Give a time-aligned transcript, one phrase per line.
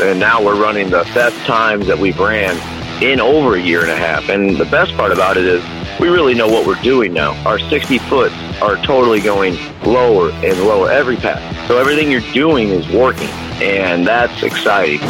[0.00, 2.56] and now we're running the best times that we've ran
[3.02, 4.28] in over a year and a half.
[4.28, 5.62] And the best part about it is
[5.98, 7.34] we really know what we're doing now.
[7.46, 8.32] Our 60 foot
[8.62, 11.68] are totally going lower and lower every pass.
[11.68, 13.28] So everything you're doing is working,
[13.60, 15.00] and that's exciting.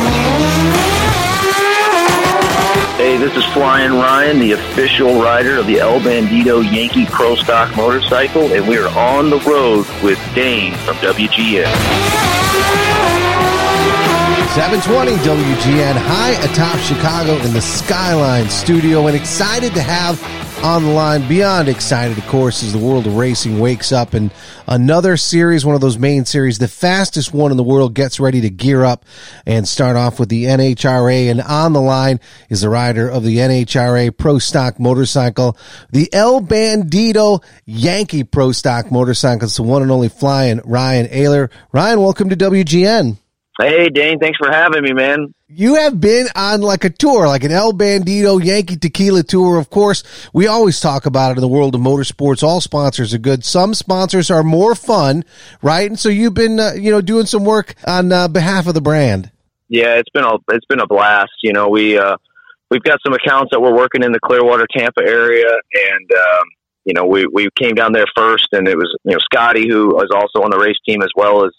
[2.97, 7.75] Hey, this is Flying Ryan, the official rider of the El Bandido Yankee Pro Stock
[7.77, 13.30] motorcycle, and we are on the road with Dane from WGN.
[14.55, 20.21] 720 WGN high atop Chicago in the Skyline studio and excited to have
[20.65, 21.29] on the line.
[21.29, 24.33] Beyond excited, of course, as the world of racing wakes up and
[24.67, 28.41] another series, one of those main series, the fastest one in the world gets ready
[28.41, 29.05] to gear up
[29.47, 31.31] and start off with the NHRA.
[31.31, 35.57] And on the line is the rider of the NHRA Pro Stock motorcycle,
[35.93, 39.45] the El Bandido Yankee Pro Stock motorcycle.
[39.45, 41.53] It's the one and only flying Ryan Oehler.
[41.71, 43.17] Ryan, welcome to WGN.
[43.59, 45.35] Hey, Dane, thanks for having me, man.
[45.49, 49.59] You have been on like a tour, like an El Bandido Yankee Tequila tour.
[49.59, 52.42] Of course, we always talk about it in the world of motorsports.
[52.42, 53.45] All sponsors are good.
[53.45, 55.25] Some sponsors are more fun,
[55.61, 55.91] right?
[55.91, 58.81] And so you've been, uh, you know, doing some work on uh, behalf of the
[58.81, 59.31] brand.
[59.69, 61.33] Yeah, it's been a it's been a blast.
[61.42, 62.17] You know, we uh,
[62.70, 66.45] we've got some accounts that we're working in the Clearwater, Tampa area, and um,
[66.85, 69.89] you know, we we came down there first, and it was you know Scotty who
[69.89, 71.51] was also on the race team as well as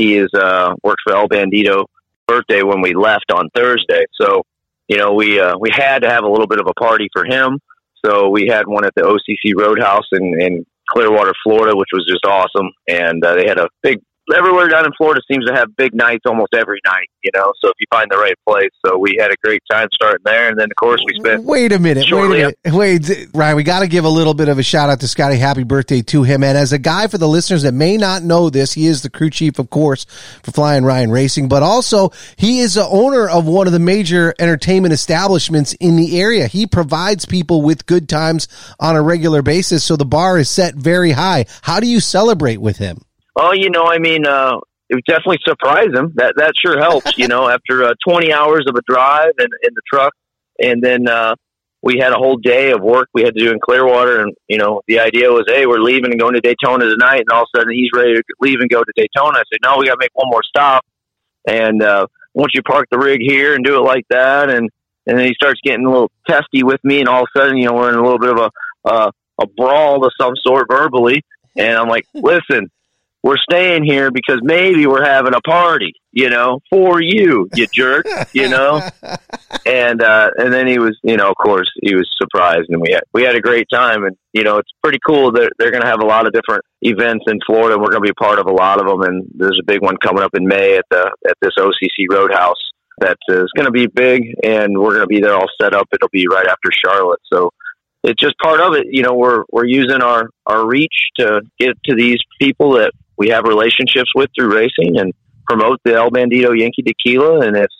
[0.00, 1.84] he is uh, worked for El Bandido
[2.26, 4.04] birthday when we left on Thursday.
[4.20, 4.42] So,
[4.88, 7.24] you know, we uh, we had to have a little bit of a party for
[7.24, 7.58] him.
[8.04, 12.24] So we had one at the OCC Roadhouse in, in Clearwater, Florida, which was just
[12.24, 12.70] awesome.
[12.88, 14.00] And uh, they had a big
[14.36, 17.52] everywhere down in Florida seems to have big nights almost every night, you know.
[17.60, 20.48] So if you find the right place, so we had a great time starting there,
[20.48, 21.44] and then of course we spent.
[21.44, 23.56] Wait a minute, wait a minute, wait, Ryan.
[23.56, 25.36] We got to give a little bit of a shout out to Scotty.
[25.36, 26.42] Happy birthday to him!
[26.42, 29.10] And as a guy for the listeners that may not know this, he is the
[29.10, 30.06] crew chief, of course,
[30.42, 34.34] for Flying Ryan Racing, but also he is the owner of one of the major
[34.38, 36.46] entertainment establishments in the area.
[36.46, 38.48] He provides people with good times
[38.78, 41.46] on a regular basis, so the bar is set very high.
[41.62, 43.02] How do you celebrate with him?
[43.42, 44.58] Oh, you know, I mean, uh,
[44.90, 46.12] it would definitely surprise him.
[46.16, 47.16] That that sure helps.
[47.16, 50.12] you know, after uh, 20 hours of a drive in, in the truck,
[50.62, 51.34] and then uh,
[51.80, 54.58] we had a whole day of work we had to do in Clearwater, and you
[54.58, 57.48] know, the idea was, hey, we're leaving and going to Daytona tonight, and all of
[57.54, 59.38] a sudden he's ready to leave and go to Daytona.
[59.38, 60.84] I said, no, we got to make one more stop,
[61.48, 64.68] and uh, once you park the rig here and do it like that, and
[65.06, 67.56] and then he starts getting a little testy with me, and all of a sudden,
[67.56, 68.50] you know, we're in a little bit of a
[68.86, 71.22] uh, a brawl of some sort verbally,
[71.56, 72.70] and I'm like, listen
[73.22, 78.06] we're staying here because maybe we're having a party, you know, for you, you jerk,
[78.32, 78.80] you know.
[79.66, 82.92] and uh and then he was, you know, of course, he was surprised and we
[82.92, 85.82] had we had a great time and you know, it's pretty cool that they're going
[85.82, 87.76] to have a lot of different events in Florida.
[87.76, 89.82] We're going to be a part of a lot of them and there's a big
[89.82, 92.60] one coming up in May at the at this OCC Roadhouse
[93.00, 95.88] that is going to be big and we're going to be there all set up.
[95.92, 97.20] It'll be right after Charlotte.
[97.30, 97.50] So
[98.02, 98.86] it's just part of it.
[98.90, 103.28] You know, we're we're using our our reach to get to these people that we
[103.28, 105.12] have relationships with through racing and
[105.46, 107.46] promote the El Bandido Yankee Tequila.
[107.46, 107.76] And it's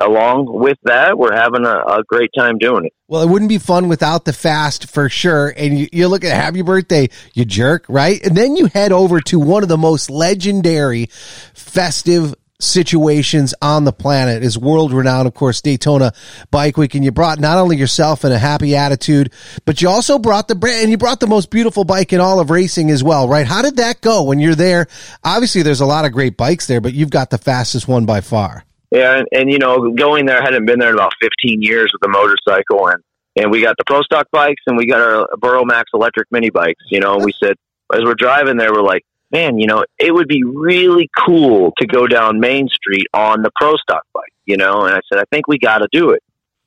[0.00, 2.94] along with that, we're having a, a, great time doing it.
[3.06, 5.52] Well, it wouldn't be fun without the fast for sure.
[5.54, 8.24] And you, you look at happy birthday, you jerk, right?
[8.24, 11.10] And then you head over to one of the most legendary
[11.52, 16.12] festive situations on the planet is world renowned, of course, Daytona
[16.50, 16.94] Bike Week.
[16.94, 19.32] And you brought not only yourself in a happy attitude,
[19.64, 22.40] but you also brought the brand and you brought the most beautiful bike in all
[22.40, 23.46] of racing as well, right?
[23.46, 24.88] How did that go when you're there?
[25.24, 28.20] Obviously, there's a lot of great bikes there, but you've got the fastest one by
[28.20, 28.64] far.
[28.90, 29.18] Yeah.
[29.18, 32.08] And, and you know, going there, I hadn't been there in about 15 years with
[32.08, 33.02] a motorcycle and,
[33.36, 36.82] and we got the pro stock bikes and we got our Burromax electric mini bikes,
[36.90, 37.54] you know, and we said,
[37.94, 41.86] as we're driving there, we're like, man, you know, it would be really cool to
[41.86, 44.84] go down Main Street on the Pro Stock bike, you know.
[44.84, 46.22] And I said, I think we got to do it.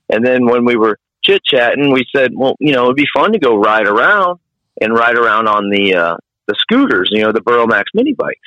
[0.09, 3.33] And then when we were chit chatting, we said, well, you know, it'd be fun
[3.33, 4.39] to go ride around
[4.79, 6.17] and ride around on the uh,
[6.47, 8.39] the scooters, you know, the Burromax mini bikes.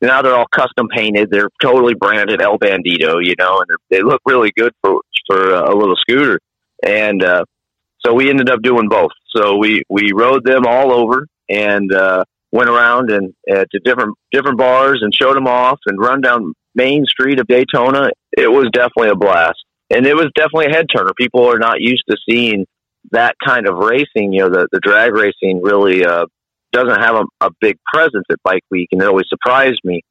[0.00, 1.30] Now they're all custom painted.
[1.30, 5.72] They're totally branded El Bandido, you know, and they look really good for for uh,
[5.72, 6.40] a little scooter.
[6.82, 7.44] And uh,
[8.04, 9.12] so we ended up doing both.
[9.28, 14.16] So we we rode them all over, and uh, went around and uh, to different
[14.32, 18.10] different bars and showed them off and run down Main Street of Daytona.
[18.36, 19.58] It was definitely a blast,
[19.90, 21.12] and it was definitely a head turner.
[21.16, 22.66] People are not used to seeing
[23.12, 24.32] that kind of racing.
[24.32, 26.26] You know, the the drag racing really uh,
[26.72, 30.02] doesn't have a, a big presence at Bike Week, and it always surprised me.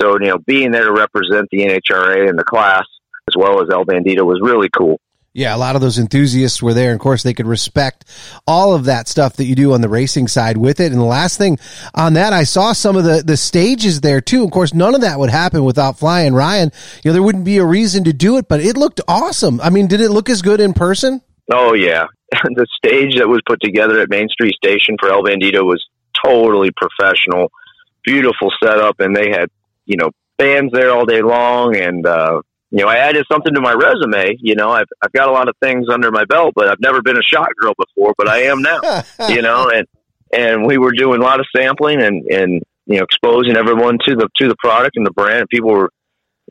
[0.00, 2.84] So, you know, being there to represent the NHRA and the class
[3.28, 5.00] as well as El Bandido was really cool.
[5.34, 6.90] Yeah, a lot of those enthusiasts were there.
[6.90, 8.04] And of course, they could respect
[8.46, 10.90] all of that stuff that you do on the racing side with it.
[10.90, 11.58] And the last thing
[11.94, 14.42] on that, I saw some of the, the stages there too.
[14.42, 16.72] Of course, none of that would happen without Flying Ryan.
[17.04, 19.60] You know, there wouldn't be a reason to do it, but it looked awesome.
[19.60, 21.20] I mean, did it look as good in person?
[21.52, 22.06] Oh, yeah.
[22.32, 25.84] the stage that was put together at Main Street Station for El Bandido was
[26.24, 27.52] totally professional,
[28.02, 28.98] beautiful setup.
[29.00, 29.50] And they had,
[29.84, 33.60] you know, fans there all day long and, uh, you know, I added something to
[33.60, 34.36] my resume.
[34.40, 37.00] You know, I've I've got a lot of things under my belt, but I've never
[37.02, 38.80] been a shot girl before, but I am now.
[39.28, 39.86] you know, and
[40.32, 44.16] and we were doing a lot of sampling and and you know exposing everyone to
[44.16, 45.40] the to the product and the brand.
[45.40, 45.90] And people were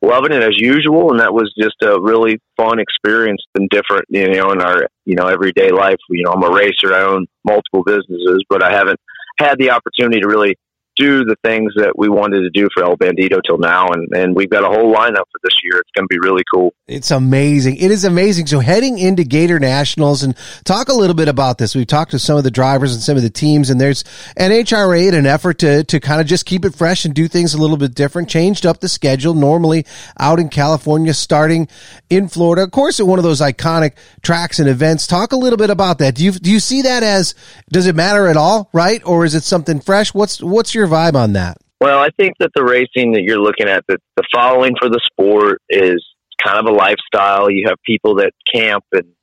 [0.02, 4.06] loving it as usual, and that was just a really fun experience and different.
[4.10, 6.00] You know, in our you know everyday life.
[6.10, 6.94] You know, I'm a racer.
[6.94, 9.00] I own multiple businesses, but I haven't
[9.40, 10.58] had the opportunity to really
[10.98, 13.88] do the things that we wanted to do for El Bandido till now.
[13.90, 15.80] And, and we've got a whole lineup for this year.
[15.80, 16.74] It's going to be really cool.
[16.88, 17.78] It's amazing.
[17.78, 18.48] It is amazing.
[18.48, 21.76] So heading into Gator Nationals and talk a little bit about this.
[21.76, 24.04] We've talked to some of the drivers and some of the teams and there's
[24.36, 27.28] an NHRA in an effort to, to kind of just keep it fresh and do
[27.28, 29.86] things a little bit different, changed up the schedule normally
[30.20, 31.68] out in California, starting
[32.10, 32.64] in Florida.
[32.64, 35.06] Of course, at one of those iconic tracks and events.
[35.06, 36.16] Talk a little bit about that.
[36.16, 37.36] Do you, do you see that as,
[37.70, 38.70] does it matter at all?
[38.74, 39.02] Right.
[39.06, 40.14] Or is it something fresh?
[40.14, 41.58] What's, what's your your vibe on that?
[41.80, 45.00] Well, I think that the racing that you're looking at, the, the following for the
[45.06, 46.04] sport is
[46.44, 47.52] kind of a lifestyle.
[47.52, 49.14] You have people that camp and,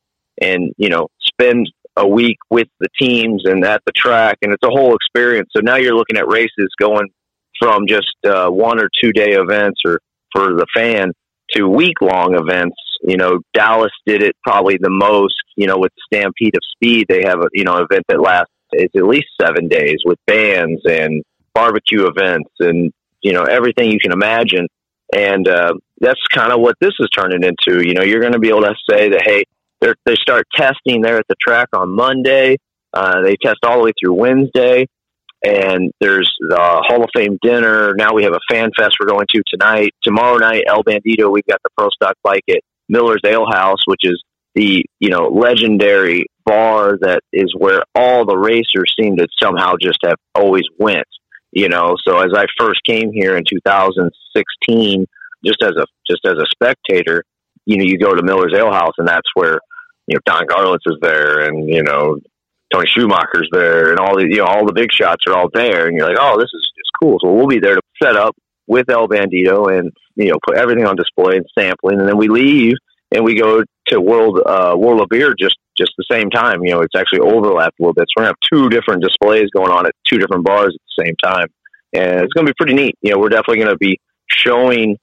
[0.41, 4.63] and, you know, spend a week with the teams and at the track, and it's
[4.65, 5.51] a whole experience.
[5.57, 7.09] So now you're looking at races going
[7.61, 10.01] from just uh, one or two day events or
[10.33, 11.13] for the fan
[11.53, 12.77] to week long events.
[13.03, 17.07] You know, Dallas did it probably the most, you know, with the Stampede of Speed.
[17.09, 21.23] They have a, you know, event that lasts at least seven days with bands and
[21.55, 22.93] barbecue events and
[23.23, 24.67] you know everything you can imagine.
[25.15, 27.87] And uh, that's kind of what this is turning into.
[27.87, 29.45] You know, you're going to be able to say that hey,
[29.81, 32.57] they start testing there at the track on Monday.
[32.93, 34.87] Uh, they test all the way through Wednesday,
[35.45, 37.95] and there's the Hall of Fame dinner.
[37.95, 39.93] Now we have a fan fest we're going to tonight.
[40.03, 44.03] Tomorrow night, El Bandido, we've got the Pro Stock Bike at Miller's Ale House, which
[44.05, 44.23] is
[44.55, 49.99] the you know legendary bar that is where all the racers seem to somehow just
[50.05, 51.07] have always went
[51.55, 55.07] you know so as i first came here in 2016
[55.45, 57.25] just as a just as a spectator
[57.67, 59.61] you know you go to miller's ale house and that's where
[60.07, 62.19] you know don garlits is there and you know
[62.73, 65.87] tony schumacher's there and all the you know all the big shots are all there
[65.87, 67.19] and you're like oh this is just cool.
[67.21, 68.37] So we'll be there to set up
[68.67, 72.29] with el bandido and you know put everything on display and sampling and then we
[72.29, 72.75] leave
[73.11, 76.65] and we go to world uh world of beer just just the same time.
[76.65, 78.07] You know, it's actually overlapped a little bit.
[78.09, 81.05] So we're gonna have two different displays going on at two different bars at the
[81.05, 81.47] same time,
[81.93, 82.97] and it's gonna be pretty neat.
[83.03, 84.97] You know, we're definitely gonna be showing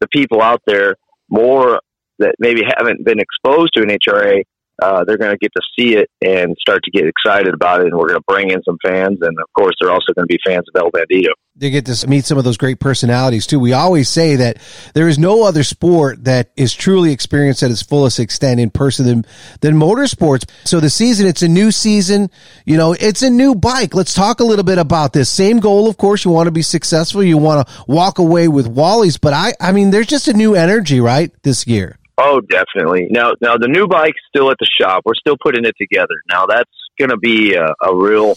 [0.00, 0.96] the people out there
[1.28, 1.80] more
[2.18, 4.42] that maybe haven't been exposed to NHRA
[4.82, 7.86] uh, they're going to get to see it and start to get excited about it.
[7.86, 9.18] And we're going to bring in some fans.
[9.20, 11.30] And of course, they're also going to be fans of El Bandido.
[11.56, 13.60] They get to meet some of those great personalities too.
[13.60, 14.58] We always say that
[14.92, 19.06] there is no other sport that is truly experienced at its fullest extent in person
[19.06, 19.26] than,
[19.60, 20.50] than motorsports.
[20.64, 22.28] So the season, it's a new season.
[22.64, 23.94] You know, it's a new bike.
[23.94, 25.30] Let's talk a little bit about this.
[25.30, 26.24] Same goal, of course.
[26.24, 27.22] You want to be successful.
[27.22, 30.56] You want to walk away with Wally's, but I, I mean, there's just a new
[30.56, 31.30] energy, right?
[31.44, 32.00] This year.
[32.18, 33.06] Oh, definitely.
[33.10, 35.02] Now, now the new bike's still at the shop.
[35.04, 36.14] We're still putting it together.
[36.28, 38.36] Now that's going to be a, a real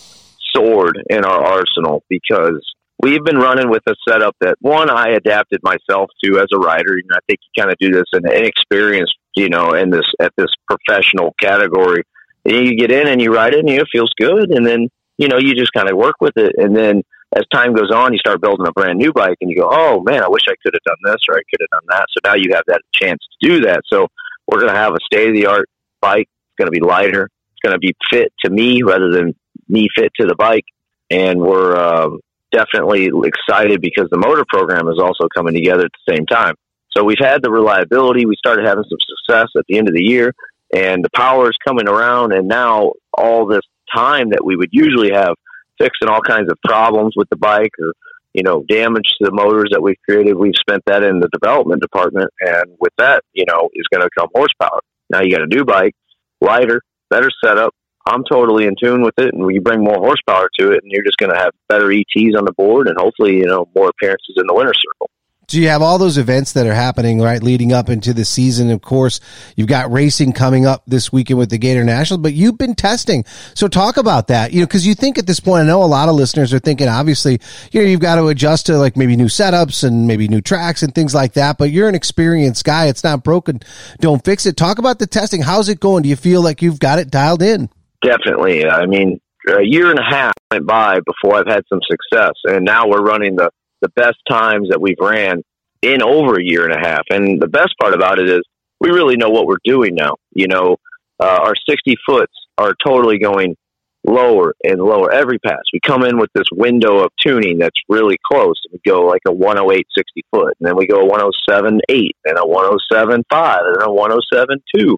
[0.56, 2.62] sword in our arsenal because
[3.02, 6.94] we've been running with a setup that one I adapted myself to as a rider.
[6.94, 10.34] And I think you kind of do this in inexperienced, you know, in this at
[10.38, 12.04] this professional category.
[12.46, 14.66] And you get in and you ride it, and you know, it feels good, and
[14.66, 14.88] then
[15.18, 17.04] you know you just kind of work with it, and then
[17.36, 20.02] as time goes on, you start building a brand new bike and you go, oh
[20.02, 22.06] man, I wish I could have done this or I could have done that.
[22.10, 23.82] So now you have that chance to do that.
[23.92, 24.08] So
[24.48, 25.70] we're going to have a state of the art
[26.02, 26.30] bike.
[26.30, 27.30] It's going to be lighter.
[27.52, 29.36] It's going to be fit to me rather than
[29.68, 30.64] me fit to the bike.
[31.10, 32.20] And we're um,
[32.58, 36.56] definitely excited because the motor program is also coming together at the same time.
[36.96, 38.26] So we've had the reliability.
[38.26, 40.34] We started having some success at the end of the year
[40.74, 42.34] and the power is coming around.
[42.34, 43.62] And now all this
[43.94, 45.36] time that we would usually have
[45.80, 47.94] fixing all kinds of problems with the bike or
[48.34, 50.36] you know damage to the motors that we've created.
[50.36, 54.10] We've spent that in the development department, and with that, you know, is going to
[54.18, 54.82] come horsepower.
[55.10, 55.96] Now you got a new bike,
[56.42, 57.74] lighter, better setup.
[58.08, 61.04] I'm totally in tune with it, and you bring more horsepower to it, and you're
[61.04, 64.36] just going to have better ETs on the board, and hopefully, you know, more appearances
[64.38, 65.10] in the winner's circle.
[65.50, 68.70] So you have all those events that are happening, right, leading up into the season.
[68.70, 69.22] Of course,
[69.56, 73.24] you've got racing coming up this weekend with the Gator National, but you've been testing.
[73.54, 75.86] So talk about that, you know, cause you think at this point, I know a
[75.86, 77.40] lot of listeners are thinking, obviously,
[77.72, 80.84] you know, you've got to adjust to like maybe new setups and maybe new tracks
[80.84, 82.88] and things like that, but you're an experienced guy.
[82.88, 83.62] It's not broken.
[84.02, 84.58] Don't fix it.
[84.58, 85.44] Talk about the testing.
[85.44, 86.04] How's it going?
[86.04, 87.70] Do you feel like you've got it dialed in?
[88.02, 88.68] Definitely.
[88.68, 92.66] I mean, a year and a half went by before I've had some success, and
[92.66, 93.50] now we're running the
[93.82, 95.44] the best times that we've ran
[95.84, 97.04] in over a year and a half.
[97.12, 98.42] And the best part about it is
[98.80, 100.16] we really know what we're doing now.
[100.32, 100.78] You know,
[101.20, 103.56] uh, our 60 foots are totally going
[104.04, 105.62] lower and lower every pass.
[105.74, 108.56] We come in with this window of tuning that's really close.
[108.72, 112.38] We go like a 108 60 foot, and then we go a 107 8, and
[112.38, 114.98] a 107 5, and a 107 2.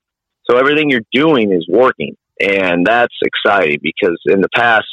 [0.50, 2.16] So everything you're doing is working.
[2.40, 4.88] And that's exciting because in the past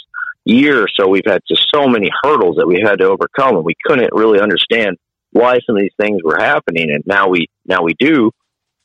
[0.45, 3.65] year or so, we've had just so many hurdles that we had to overcome, and
[3.65, 4.97] we couldn't really understand
[5.33, 6.91] why some of these things were happening.
[6.91, 8.31] And now we now we do,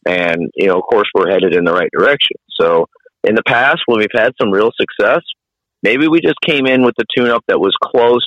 [0.08, 2.38] and you know, of course, we're headed in the right direction.
[2.60, 2.88] So
[3.24, 5.22] in the past, when we've had some real success,
[5.84, 8.26] maybe we just came in with the tune-up that was close,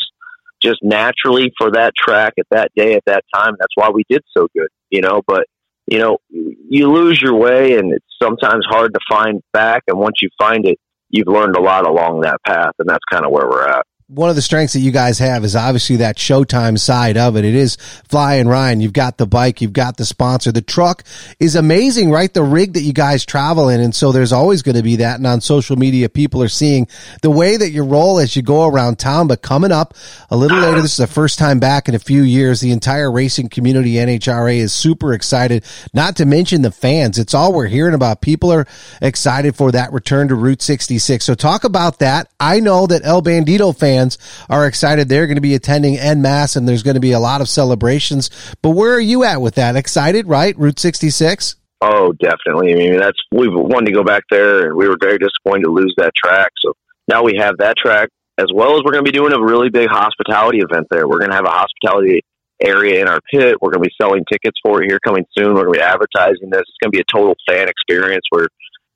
[0.62, 3.54] just naturally for that track at that day at that time.
[3.58, 5.22] That's why we did so good, you know.
[5.26, 5.46] But
[5.86, 9.82] you know, you lose your way, and it's sometimes hard to find back.
[9.86, 10.78] And once you find it,
[11.10, 14.28] you've learned a lot along that path, and that's kind of where we're at one
[14.28, 17.44] of the strengths that you guys have is obviously that showtime side of it.
[17.46, 18.82] It is flying Ryan.
[18.82, 20.52] You've got the bike, you've got the sponsor.
[20.52, 21.04] The truck
[21.40, 22.32] is amazing, right?
[22.32, 23.80] The rig that you guys travel in.
[23.80, 25.16] And so there's always going to be that.
[25.16, 26.86] And on social media, people are seeing
[27.22, 29.26] the way that you roll as you go around town.
[29.26, 29.94] But coming up
[30.30, 32.60] a little later, this is the first time back in a few years.
[32.60, 37.18] The entire racing community, NHRA is super excited, not to mention the fans.
[37.18, 38.20] It's all we're hearing about.
[38.20, 38.66] People are
[39.00, 41.24] excited for that return to Route 66.
[41.24, 42.28] So talk about that.
[42.38, 45.08] I know that El Bandido fans fans are excited.
[45.08, 47.48] They're going to be attending en masse and there's going to be a lot of
[47.48, 48.30] celebrations.
[48.62, 49.76] But where are you at with that?
[49.76, 50.56] Excited, right?
[50.58, 51.56] Route 66?
[51.80, 52.72] Oh, definitely.
[52.72, 55.70] I mean, that's, we wanted to go back there and we were very disappointed to
[55.70, 56.50] lose that track.
[56.64, 56.72] So
[57.08, 58.08] now we have that track
[58.38, 61.06] as well as we're going to be doing a really big hospitality event there.
[61.06, 62.22] We're going to have a hospitality
[62.60, 63.56] area in our pit.
[63.60, 65.54] We're going to be selling tickets for it here coming soon.
[65.54, 66.62] We're going to be advertising this.
[66.62, 68.48] It's going to be a total fan experience where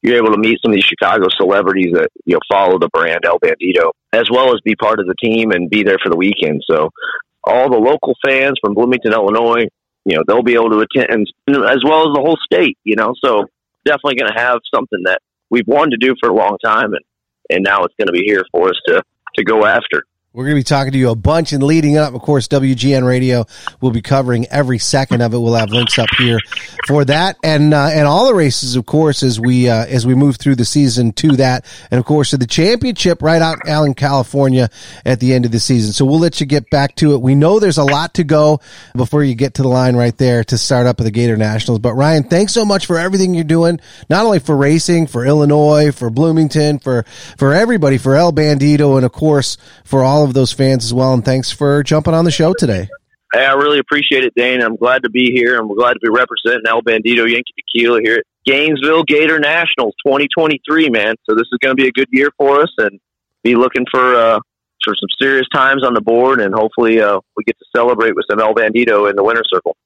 [0.08, 3.24] you're able to meet some of these Chicago celebrities that you know follow the brand
[3.24, 6.16] El Bandido, as well as be part of the team and be there for the
[6.16, 6.62] weekend.
[6.68, 6.90] So
[7.44, 9.66] all the local fans from Bloomington, Illinois,
[10.04, 12.78] you know, they'll be able to attend, as well as the whole state.
[12.84, 13.44] You know, so
[13.84, 17.04] definitely going to have something that we've wanted to do for a long time, and
[17.50, 19.02] and now it's going to be here for us to
[19.36, 20.04] to go after.
[20.34, 22.12] We're going to be talking to you a bunch and leading up.
[22.12, 23.46] Of course, WGN Radio
[23.80, 25.38] will be covering every second of it.
[25.38, 26.38] We'll have links up here
[26.86, 30.14] for that and uh, and all the races, of course, as we uh, as we
[30.14, 33.70] move through the season to that, and of course to the championship right out in
[33.70, 34.68] Allen, California
[35.02, 35.94] at the end of the season.
[35.94, 37.22] So we'll let you get back to it.
[37.22, 38.60] We know there's a lot to go
[38.94, 41.78] before you get to the line right there to start up at the Gator Nationals.
[41.78, 43.80] But Ryan, thanks so much for everything you're doing,
[44.10, 47.04] not only for racing, for Illinois, for Bloomington, for
[47.38, 50.92] for everybody, for El Bandido, and of course for all all of those fans as
[50.92, 51.14] well.
[51.14, 52.88] And thanks for jumping on the show today.
[53.32, 54.62] Hey, I really appreciate it, Dane.
[54.62, 55.56] I'm glad to be here.
[55.56, 60.88] I'm glad to be representing El Bandido Yankee Tequila here at Gainesville Gator Nationals 2023,
[60.88, 61.14] man.
[61.28, 62.98] So this is going to be a good year for us, and
[63.44, 64.40] be looking for uh,
[64.82, 68.24] for some serious times on the board, and hopefully uh, we get to celebrate with
[68.30, 69.76] some El Bandido in the winter circle.